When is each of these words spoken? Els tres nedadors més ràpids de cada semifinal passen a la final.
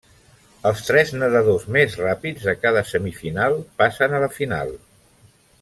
Els 0.69 0.79
tres 0.85 1.11
nedadors 1.23 1.67
més 1.75 1.99
ràpids 2.01 2.49
de 2.49 2.57
cada 2.63 2.83
semifinal 2.95 3.61
passen 3.83 4.17
a 4.17 4.23
la 4.29 4.35
final. 4.43 4.77